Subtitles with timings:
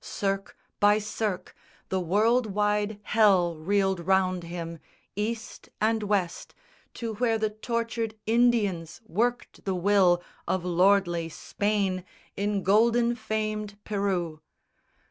[0.03, 1.53] Cirque by cirque
[1.89, 4.79] The world wide hell reeled round him,
[5.15, 6.55] East and West,
[6.95, 12.03] To where the tortured Indians worked the will Of lordly Spain
[12.35, 14.41] in golden famed Peru.